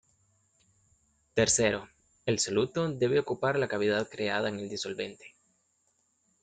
Tercero, 1.35 1.87
el 2.25 2.39
soluto 2.39 2.91
debe 2.91 3.19
ocupar 3.19 3.59
la 3.59 3.67
cavidad 3.67 4.09
creada 4.09 4.49
en 4.49 4.57
el 4.57 4.67
disolvente. 4.67 5.35